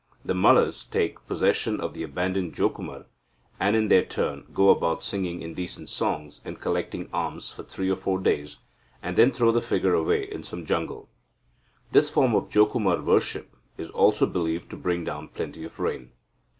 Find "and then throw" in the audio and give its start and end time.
9.03-9.51